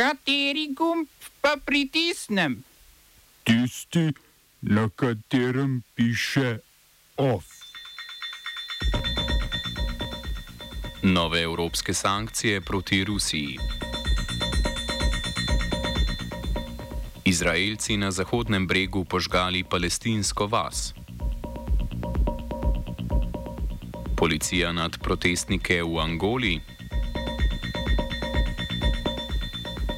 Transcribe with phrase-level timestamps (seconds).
[0.00, 1.08] Kateri gumb
[1.44, 2.64] pa pritisnem?
[3.44, 4.12] Tisti,
[4.60, 6.58] na katerem piše
[7.16, 7.44] OF.
[11.02, 13.58] Nove evropske sankcije proti Rusiji.
[17.24, 20.94] Izraelci na Zahodnem bregu požgali palestinsko vas.
[24.16, 26.79] Policija nad protestnike v Angoli.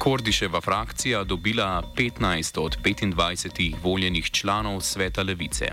[0.03, 5.65] Kordiševa frakcija dobila 15 od 25 voljenih članov sveta levice.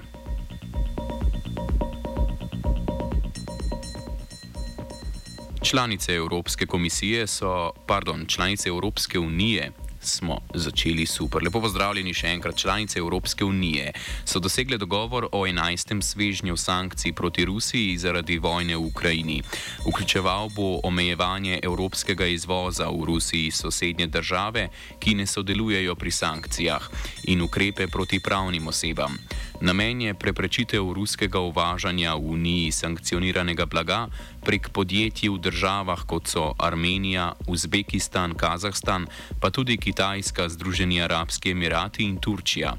[5.62, 11.42] Članice Evropske komisije so, pardon, članice Evropske unije smo začeli super.
[11.42, 12.56] Lepo pozdravljeni še enkrat.
[12.56, 13.92] Članice Evropske unije
[14.24, 16.02] so dosegle dogovor o 11.
[16.02, 19.42] svežnju sankcij proti Rusiji zaradi vojne v Ukrajini.
[19.86, 24.68] Vključeval bo omejevanje evropskega izvoza v Rusiji sosednje države,
[24.98, 26.90] ki ne sodelujejo pri sankcijah,
[27.24, 29.18] in ukrepe proti pravnim osebam.
[29.61, 34.07] Namen je preprečitev ruskega uvažanja v Uniji sankcioniranega blaga
[34.41, 39.05] prek podjetij v državah kot so Armenija, Uzbekistan, Kazahstan,
[39.41, 42.73] pa tudi Kitajska, Združeni arabski emirati in Turčija.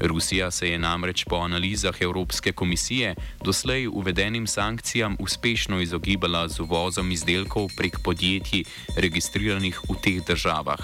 [0.00, 7.12] Rusija se je namreč po analizah Evropske komisije doslej uvedenim sankcijam uspešno izogibala z uvozom
[7.12, 8.64] izdelkov prek podjetij
[8.96, 10.80] registriranih v teh državah.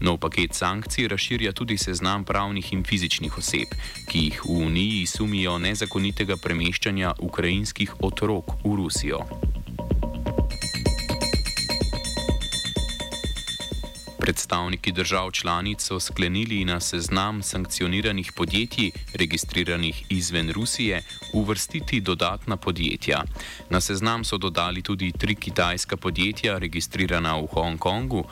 [0.00, 3.68] Nov paket sankcij razširja tudi seznam pravnih in fizičnih oseb,
[4.08, 9.20] ki jih v Uniji sumijo nezakonitega premeščanja ukrajinskih otrok v Rusijo.
[14.26, 23.22] Predstavniki držav članic so sklenili na seznam sankcioniranih podjetij, registriranih izven Rusije, uvrstiti dodatna podjetja.
[23.70, 28.24] Na seznam so dodali tudi tri kitajska podjetja, registrirana v Hongkongu.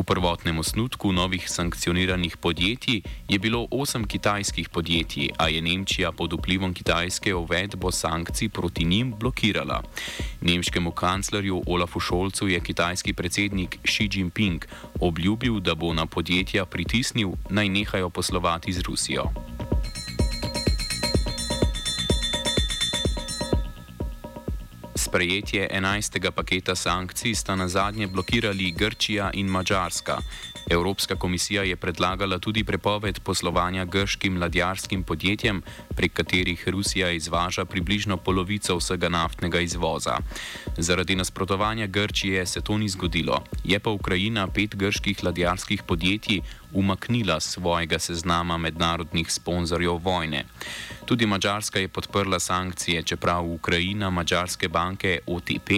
[0.00, 6.32] V prvotnem osnutku novih sankcioniranih podjetij je bilo osem kitajskih podjetij, a je Nemčija pod
[6.32, 9.82] vplivom kitajske uvedbo sankcij proti njim blokirala.
[10.40, 14.64] Nemškemu kanclerju Olafu Šolcu je kitajski predsednik Xi Jinping
[15.00, 19.28] obljubil, da bo na podjetja pritisnil naj nehajo poslovati z Rusijo.
[25.10, 26.30] Sprejetje 11.
[26.30, 30.18] paketa sankcij sta na zadnje blokirali Grčija in Mačarska.
[30.70, 35.62] Evropska komisija je predlagala tudi prepoved poslovanja grškim ladjarskim podjetjem,
[35.96, 40.18] prek katerih Rusija izvaža približno polovico vsega naftnega izvoza.
[40.76, 46.40] Zaradi nasprotovanja Grčije se to ni zgodilo, je pa Ukrajina pet grških ladjarskih podjetij
[46.72, 50.44] umaknila svojega seznama mednarodnih sponzorjev vojne.
[51.04, 55.70] Tudi Mačarska je podprla sankcije, čeprav Ukrajina mačarske banke OTP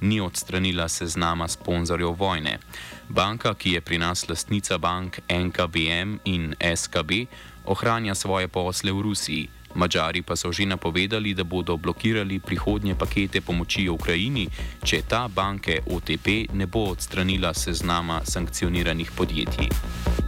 [0.00, 2.58] ni odstranila seznama sponzorjev vojne.
[3.08, 7.10] Banka, ki je pri nas lastnica bank NKBM in SKB,
[7.64, 9.48] ohranja svoje posle v Rusiji.
[9.74, 14.48] Mačari pa so že napovedali, da bodo blokirali prihodnje pakete pomoči Ukrajini,
[14.82, 20.19] če ta banke OTP ne bo odstranila seznama sankcioniranih podjetij.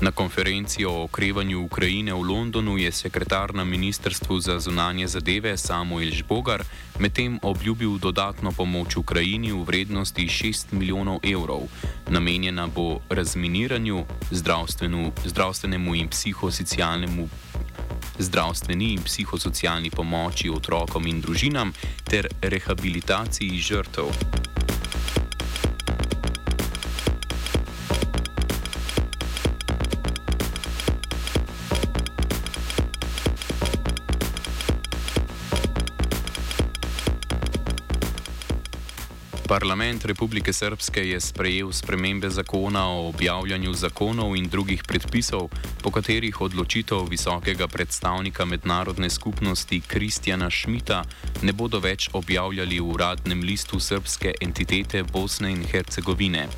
[0.00, 6.12] Na konferenci o okrevanju Ukrajine v Londonu je sekretar na Ministrstvu za zunanje zadeve Samuel
[6.12, 6.64] Žbogar
[7.00, 11.64] medtem obljubil dodatno pomoč Ukrajini v vrednosti 6 milijonov evrov.
[12.08, 14.04] Namenjena bo razminiranju,
[15.24, 17.28] zdravstvenemu in psihosocialnemu.
[18.18, 21.72] Zdravstveni in psihosocialni pomoči otrokom in družinam
[22.04, 24.12] ter rehabilitaciji žrtev.
[39.56, 45.48] Parlament Republike Srpske je sprejel spremembe zakona o objavljanju zakonov in drugih predpisov,
[45.82, 51.04] po katerih odločitev visokega predstavnika mednarodne skupnosti Kristjana Šmita
[51.42, 56.48] ne bodo več objavljali v uradnem listu srpske entitete Bosne in Hercegovine.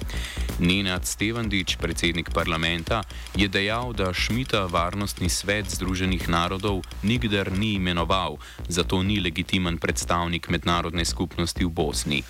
[0.58, 3.04] Nenad Stevandič, predsednik parlamenta,
[3.36, 10.50] je dejal, da Šmita Varnostni svet Združenih narodov nikdar ni imenoval, zato ni legitimen predstavnik
[10.50, 12.24] mednarodne skupnosti v Bosni.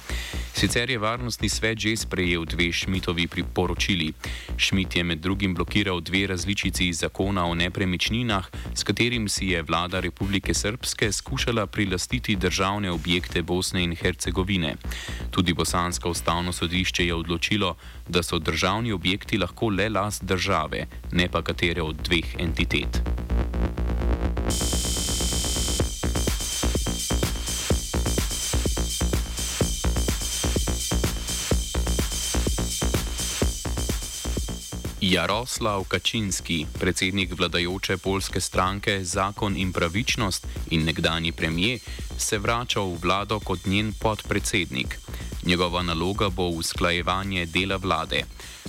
[0.58, 4.10] Sicer je Varnostni svet že sprejel dve Šmitovi priporočili.
[4.58, 10.00] Šmit je med drugim blokiral dve različici zakona o nepremičninah, s katerim si je vlada
[10.00, 14.74] Republike Srpske skušala prilastiti državne objekte Bosne in Hercegovine.
[15.30, 17.76] Tudi Bosansko ustavno sodišče je odločilo,
[18.08, 22.98] da so državni objekti lahko le last države, ne pa katere od dveh entitet.
[35.08, 41.78] Jaroslav Kaczynski, predsednik vladajoče polske stranke Zakon in pravičnost in nekdani premijer,
[42.18, 44.98] se vrača v vlado kot njen podpredsednik.
[45.44, 48.22] Njegova naloga bo usklajevanje dela vlade.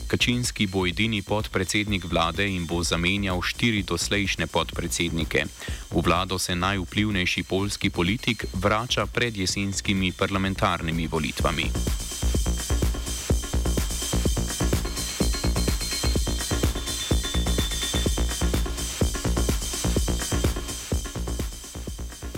[0.08, 5.46] Kaczynski bo edini podpredsednik vlade in bo zamenjal štiri doslejšnje podpredsednike.
[5.92, 12.09] V vlado se najvplivnejši polski politik vrača pred jesenskimi parlamentarnimi volitvami.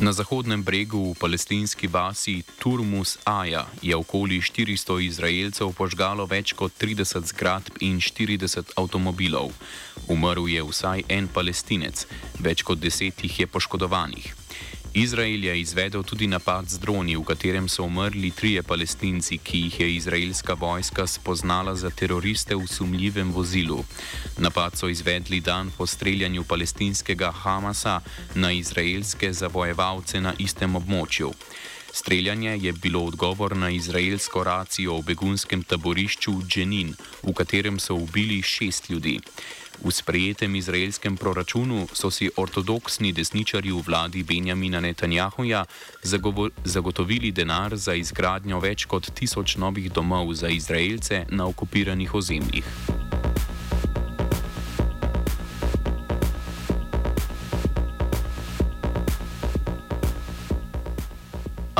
[0.01, 6.73] Na zahodnem bregu v palestinski vasi Turmus Aja je okoli 400 Izraelcev požgalo več kot
[6.73, 9.53] 30 zgradb in 40 avtomobilov.
[10.09, 12.09] Umrl je vsaj en palestinec,
[12.41, 14.40] več kot deset jih je poškodovanih.
[14.93, 19.79] Izrael je izvedel tudi napad z droni, v katerem so umrli trije palestinci, ki jih
[19.79, 23.85] je izraelska vojska spoznala za teroriste v sumljivem vozilu.
[24.37, 28.01] Napad so izvedli dan po streljanju palestinskega Hamasa
[28.35, 31.31] na izraelske zavojevalce na istem območju.
[31.93, 36.93] Streljanje je bilo odgovor na izraelsko racijo v begunskem taborišču Dženin,
[37.23, 39.19] v katerem so ubili šest ljudi.
[39.83, 45.65] V sprejetem izraelskem proračunu so si ortodoksni desničarji v vladi Benjamina Netanjahuja
[46.63, 53.00] zagotovili denar za izgradnjo več kot tisoč novih domov za Izraelce na okupiranih ozemljih.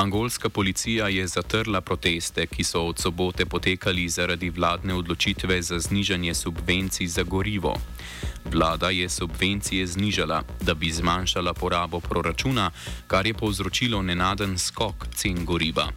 [0.01, 6.33] Angolska policija je zatrla proteste, ki so od sobote potekali zaradi vladne odločitve za znižanje
[6.33, 7.75] subvencij za gorivo.
[8.51, 12.71] Vlada je subvencije znižala, da bi zmanjšala porabo proračuna,
[13.07, 15.87] kar je povzročilo nenaden skok cen goriva.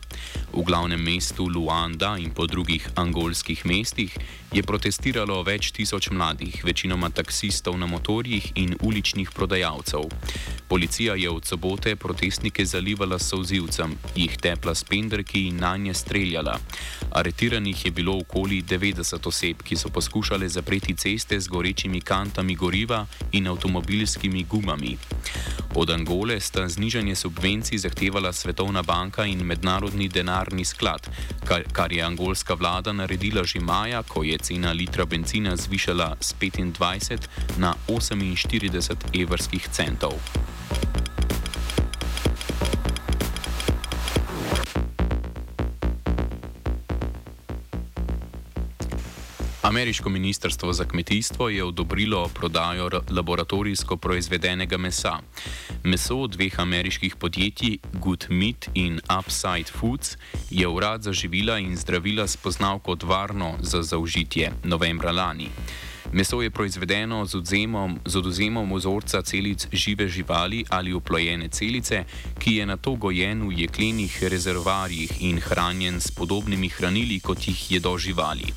[0.52, 4.18] V glavnem mestu Luanda in po drugih angolskih mestih
[4.52, 10.06] je protestiralo več tisoč mladih, večinoma taksistov na motorjih in uličnih prodajalcev.
[10.68, 15.94] Policija je od sobote protestnike zalivala s solzivcem, jih tepla s pendrki in na nje
[15.94, 16.58] streljala.
[17.10, 23.06] Aretiranih je bilo okoli 90 oseb, ki so poskušale zapreti ceste z gorečimi kantami goriva
[23.32, 24.99] in avtomobilskimi gumami.
[25.75, 31.08] Od Angole sta znižanje subvencij zahtevala Svetovna banka in Mednarodni denarni sklad,
[31.73, 37.26] kar, je angolska vlada naredila že maja, ko je cena litra benzina zvišala z 25
[37.56, 40.20] na 48 evrskih centov.
[49.64, 55.19] Ameriško ministrstvo za kmetijstvo je odobrilo prodajo laboratorijsko proizvedenega mesa.
[55.84, 60.16] Meso dveh ameriških podjetij Good Meat in Upside Foods
[60.50, 65.49] je urad za živila in zdravila spoznal kot varno za zaužitje novembra lani.
[66.12, 72.05] Meso je proizvedeno z, odzemom, z oduzemom ozorca celic žive živali ali oplojene celice,
[72.38, 77.72] ki je na to gojen v jeklenih rezervarjih in hranjen s podobnimi hranili, kot jih
[77.72, 78.52] jedo živali.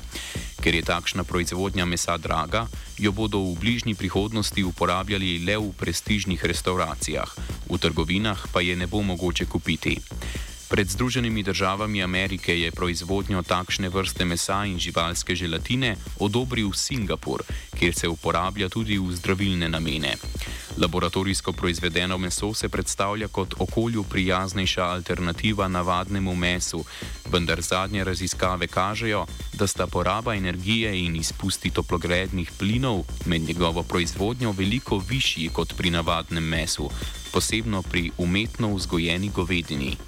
[0.58, 2.66] Ker je takšna proizvodnja mesa draga,
[2.98, 7.30] jo bodo v bližnji prihodnosti uporabljali le v prestižnih restauracijah,
[7.70, 9.98] v trgovinah pa je ne bo mogoče kupiti.
[10.68, 17.42] Pred Združenimi državami Amerike je proizvodnjo takšne vrste mesa in živalske želatine odobril Singapur,
[17.78, 20.12] kjer se uporablja tudi v zdravilne namene.
[20.80, 26.84] Laboratorijsko proizvedeno meso se predstavlja kot okolju prijaznejša alternativa navadnemu mesu,
[27.32, 34.52] vendar zadnje raziskave kažejo, da sta poraba energije in izpusti toplogrednih plinov med njegovo proizvodnjo
[34.52, 36.90] veliko višji kot pri navadnem mesu,
[37.32, 40.07] posebno pri umetno vzgojeni govedini.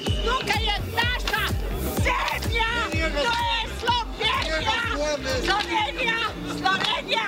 [5.45, 6.17] Slovenija!
[6.57, 7.25] Slovenija!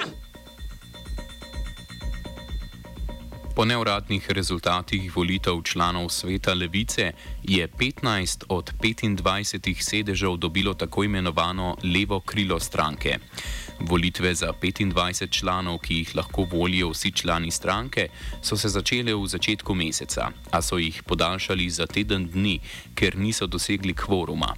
[3.55, 7.11] Po neuradnih rezultatih volitev članov sveta Levice
[7.43, 13.17] je 15 od 25 sedežev dobilo tako imenovano levo krilo stranke.
[13.79, 18.07] Volitve za 25 članov, ki jih lahko volijo vsi člani stranke,
[18.41, 22.59] so se začele v začetku meseca, a so jih podaljšali za teden dni,
[22.95, 24.55] ker niso dosegli kvoruma.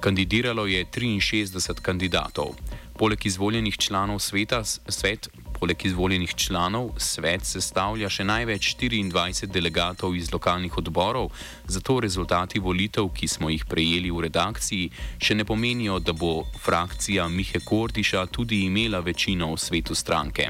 [0.00, 2.56] Kandidiralo je 63 kandidatov.
[3.00, 5.28] Poleg izvoljenih članov sveta, svet
[5.60, 11.28] Poleg izvoljenih članov svet sestavlja še največ 24 delegatov iz lokalnih odborov,
[11.68, 14.88] zato rezultati volitev, ki smo jih prejeli v redakciji,
[15.20, 20.48] še ne pomenijo, da bo frakcija Mihe Kordiša tudi imela večino v svetu stranke.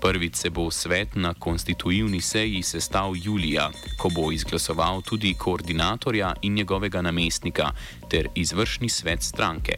[0.00, 3.68] Prvič se bo svet na konstitutivni seji sestal julija,
[4.00, 7.74] ko bo izglasoval tudi koordinatorja in njegovega namestnika
[8.08, 9.76] ter izvršni svet stranke.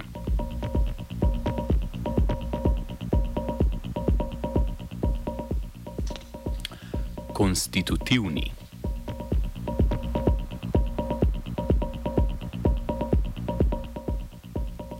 [7.40, 8.52] Konstitutivni.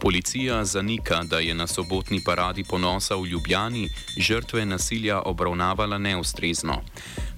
[0.01, 6.81] Policija zanika, da je na sobotni paradi ponosa v Ljubljani žrtve nasilja obravnavala neustrezno.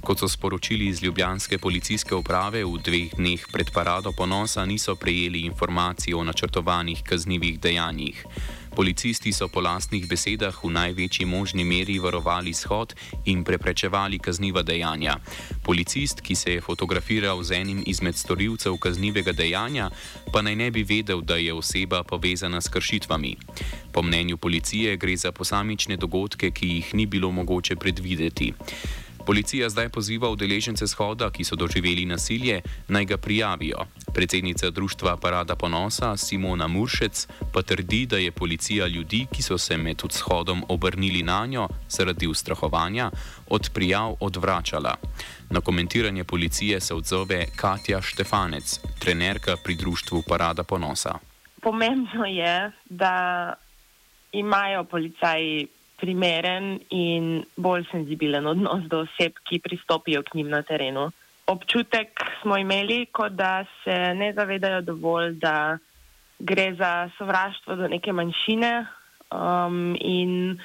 [0.01, 5.41] Kot so sporočili iz Ljubljanske policijske uprave, v dveh dneh pred parado ponosa niso prejeli
[5.41, 8.25] informacij o načrtovanih kaznjivih dejanjih.
[8.73, 12.97] Policisti so po lastnih besedah v največji možni meri varovali shod
[13.29, 15.21] in preprečevali kazniva dejanja.
[15.61, 19.91] Policist, ki se je fotografiral z enim izmed storilcev kaznivega dejanja,
[20.33, 23.37] pa naj ne bi vedel, da je oseba povezana s kršitvami.
[23.93, 28.53] Po mnenju policije gre za posamične dogodke, ki jih ni bilo mogoče predvideti.
[29.27, 33.87] Policija zdaj poziva udeležence shoda, ki so doživeli nasilje, naj ga prijavijo.
[34.15, 39.77] Predsednica društva Parada ponosa Simona Muršec pa trdi, da je policija ljudi, ki so se
[39.77, 43.11] med shodom obrnili na njo zaradi ustrahovanja,
[43.49, 44.95] od prijav odvračala.
[45.51, 51.19] Na komentiranje policije se odzove Katja Štefanec, trenerka pri društvu Parada ponosa.
[51.63, 53.55] Pomembno je, da
[54.33, 55.69] imajo policaji
[56.03, 61.11] primeren in bolj senzibilen odnos do oseb, ki pristopijo k njim na terenu.
[61.47, 65.79] Občutek smo imeli, kot da se ne zavedajo dovolj, da
[66.43, 68.73] gre za sovraštvo do neke manjšine
[69.31, 70.59] um, in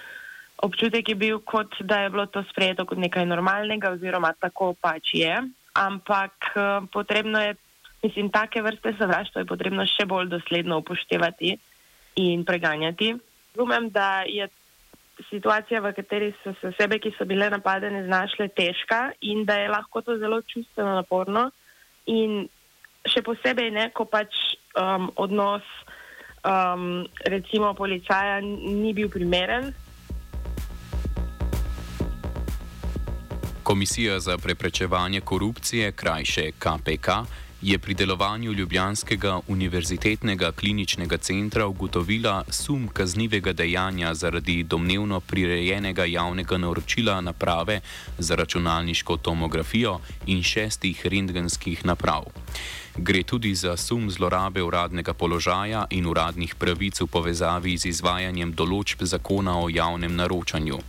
[0.58, 5.14] občutek je bil, kot da je bilo to sprejeto kot nekaj normalnega oziroma tako pač
[5.14, 5.38] je.
[5.78, 7.56] Ampak um, potrebno je,
[8.04, 11.58] mislim, take vrste sovraštva je potrebno še bolj dosledno upoštevati
[12.26, 13.14] in preganjati.
[13.54, 14.50] Razumem, da je
[15.30, 19.70] situacija, v kateri so se osebe, ki so bile napadene, znašle težka in da je
[19.70, 21.50] lahko to zelo čustveno naporno.
[22.06, 22.46] In
[23.08, 24.36] še posebej ne, ko pač
[24.78, 25.66] um, odnos
[26.44, 29.74] um, recimo policaja ni bil primeren.
[33.68, 37.08] Komisija za preprečevanje korupcije, krajše KPK,
[37.68, 46.58] je pri delovanju Ljubljanskega univerzitetnega kliničnega centra ugotovila sum kaznivega dejanja zaradi domnevno prirejenega javnega
[46.58, 47.80] naročila naprave
[48.18, 52.24] za računalniško tomografijo in šestih rentgenskih naprav.
[52.98, 59.04] Gre tudi za sum zlorabe uradnega položaja in uradnih pravic v povezavi z izvajanjem določb
[59.04, 60.80] zakona o javnem naročanju.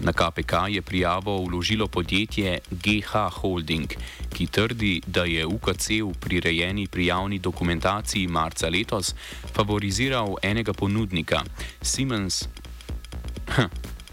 [0.00, 3.94] Na KPK je prijavo vložilo podjetje GH Holding,
[4.34, 9.14] ki trdi, da je UKC v prirejeni prijavni dokumentaciji marca letos
[9.54, 11.42] favoriziral enega ponudnika,
[11.82, 12.44] Siemens,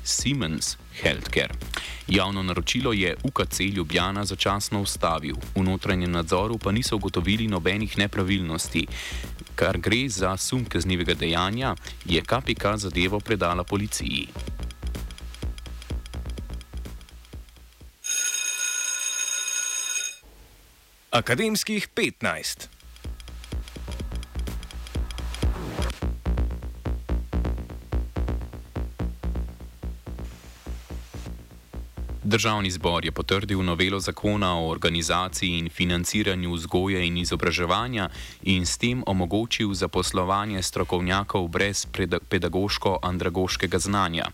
[0.03, 1.53] Siemens Healthcare.
[2.07, 8.87] Javno naročilo je UKC Ljubljana začasno ustavil, v notranjem nadzoru pa niso ugotovili nobenih nepravilnosti.
[9.55, 11.75] Kar gre za sum kaznivega dejanja,
[12.05, 14.27] je KPK zadevo predala policiji.
[21.15, 22.74] Akademskih 15.
[32.35, 38.09] Državni zbor je potrdil novelo zakona o organizaciji in financiranju vzgoje in izobraževanja
[38.43, 41.85] in s tem omogočil zaposlovanje strokovnjakov brez
[42.29, 44.25] pedagoško-andragoškega znanja.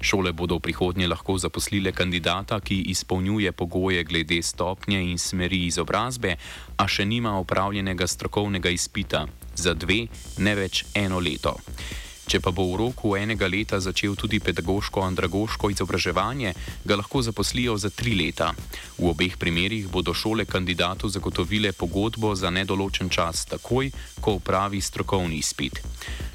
[0.00, 6.36] Šole bodo v prihodnje lahko zaposlile kandidata, ki izpolnjuje pogoje glede stopnje in smeri izobrazbe,
[6.76, 10.06] a še nima opravljenega strokovnega izpita za dve,
[10.38, 11.58] ne več eno leto.
[12.26, 17.90] Če pa bo v roku enega leta začel tudi pedagoško-andragoško izobraževanje, ga lahko zaposlijo za
[17.90, 18.52] tri leta.
[18.98, 25.42] V obeh primerjih bodo šole kandidatu zagotovile pogodbo za nedoločen čas, takoj, ko upravi strokovni
[25.42, 25.82] izpit.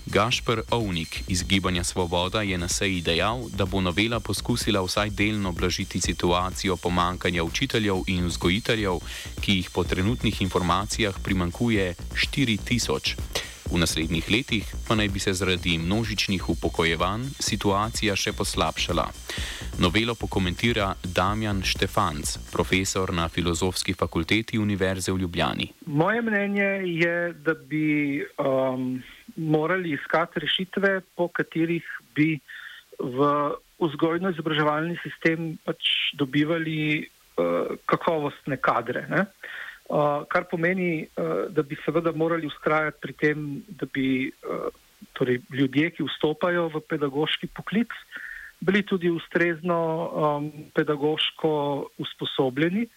[0.08, 5.51] Gašpr Ovnik iz Gibanja Svoboda je na seji dejal, da bo novela poskusila vsaj delno
[5.51, 9.00] blažiti situacijo pomankanja učiteljev in vzgojiteljev,
[9.41, 13.47] ki jih po trenutnih informacijah primankuje 4000.
[13.67, 19.03] V naslednjih letih pa naj bi se zaradi množičnih upokojevanj situacija še poslabšala.
[19.83, 25.67] Novelo pokomentira Damjan Štefanc, profesor na Filozofski fakulteti Univerze v Ljubljani.
[25.86, 29.03] Moje mnenje je, da bi um,
[29.36, 31.83] morali iskati rešitve, po katerih
[32.15, 32.39] bi
[33.00, 33.29] v
[33.83, 39.03] vzgojno-izobraževalni sistem pač dobivali uh, kakovostne kadre.
[39.12, 39.27] Uh,
[40.27, 44.67] kar pomeni, uh, da bi seveda morali ustrajati pri tem, da bi uh,
[45.13, 47.94] torej ljudje, ki vstopajo v pedagoški poklic,
[48.60, 51.51] bili tudi ustrezno um, pedagoško
[51.98, 52.88] usposobljeni.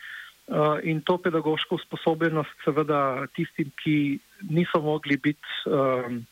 [0.51, 4.19] Uh, in to pedagoško usposobljenost, seveda, tistim, ki
[4.51, 6.25] niso mogli biti um,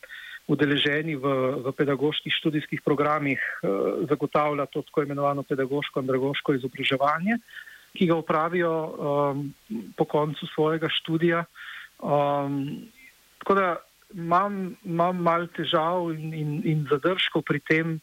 [0.51, 7.39] udeleženi v, v pedagoških študijskih programih, uh, zagotavlja to tako imenovano pedagoško in dragoško izobraževanje,
[7.97, 9.55] ki ga upravijo um,
[9.97, 11.45] po koncu svojega študija.
[11.99, 12.89] Um,
[13.39, 13.77] tako da
[14.15, 17.99] imam, imam malo težav in, in, in zadržkov pri tem,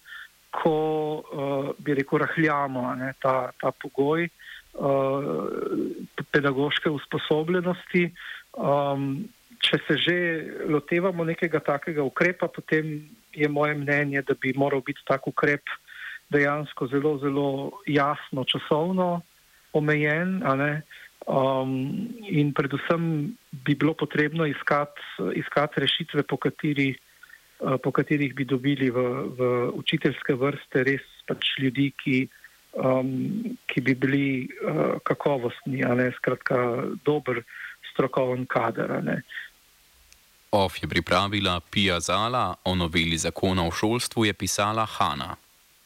[0.56, 0.76] ko
[1.20, 5.34] uh, bi rekel, rahljamo ne, ta, ta pogoj uh,
[6.32, 8.10] pedagoške usposobljenosti.
[8.56, 9.26] Um,
[9.66, 10.18] če se že
[10.70, 15.64] lotevamo nekega takega ukrepa, potem je moje mnenje, da bi moral biti tak ukrep
[16.30, 17.48] dejansko zelo, zelo
[17.88, 19.22] jasno časovno
[19.76, 20.40] omejen.
[21.26, 21.72] Um,
[22.22, 23.34] in predvsem
[23.66, 25.02] bi bilo potrebno iskati,
[25.34, 26.92] iskati rešitve, po, kateri,
[27.60, 32.20] uh, po katerih bi dobili v, v učiteljske vrste res pač ljudi, ki,
[32.78, 36.60] um, ki bi bili uh, kakovostni, a ne skratka
[37.06, 37.42] dober
[37.94, 38.94] strokoven kader.
[40.52, 45.36] OF je pripravila Pija Zala, o noveli zakona o šolstvu je pisala Hanna.